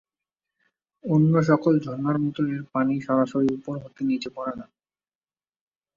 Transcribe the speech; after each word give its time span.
অন্য 1.03 1.33
সকল 1.49 1.73
ঝর্ণার 1.79 2.17
মত 2.23 2.37
এর 2.47 2.61
পানি 2.73 2.95
সরাসরি 3.01 3.47
উপর 3.53 3.75
হতে 3.83 4.01
নিচে 4.03 4.29
পড়ে 4.35 4.53
না। 4.59 4.65